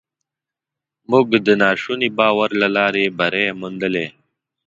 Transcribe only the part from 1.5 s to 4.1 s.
ناشوني باور له لارې بری موندلی.